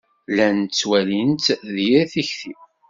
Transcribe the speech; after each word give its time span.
Llan 0.31 0.57
ttwalin-tt 0.63 1.47
d 1.73 1.75
yir 1.87 2.05
tikti. 2.13 2.53